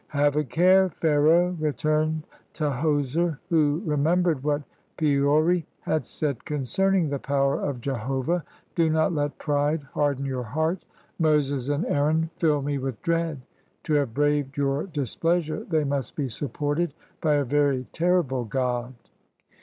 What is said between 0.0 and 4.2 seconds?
"Have a care, Pharaoh," returned Tahoser, who re